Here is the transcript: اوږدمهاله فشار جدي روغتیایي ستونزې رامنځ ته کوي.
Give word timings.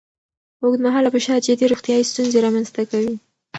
اوږدمهاله 0.63 1.09
فشار 1.15 1.39
جدي 1.45 1.65
روغتیایي 1.71 2.09
ستونزې 2.11 2.37
رامنځ 2.45 2.67
ته 2.75 2.81
کوي. 2.91 3.13